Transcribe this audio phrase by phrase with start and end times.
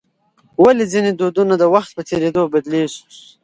[0.63, 3.01] ولې ځینې دودونه د وخت په تېرېدو بدلیږي؟